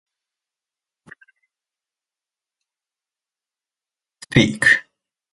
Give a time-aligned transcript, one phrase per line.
[4.31, 4.65] Peak.